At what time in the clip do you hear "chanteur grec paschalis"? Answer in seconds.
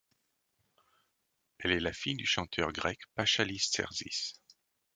2.25-3.69